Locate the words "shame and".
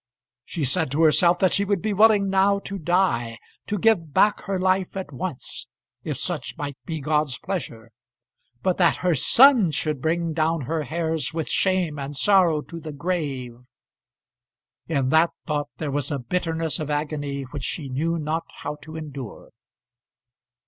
11.51-12.15